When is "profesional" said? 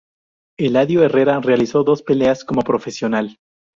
2.63-3.37